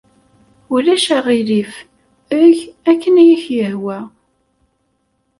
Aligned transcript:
Ulac 0.75 1.05
aɣilif. 1.17 1.73
Eg 2.41 2.57
akken 2.89 3.15
ay 3.21 3.29
ak-yehwa. 3.35 3.99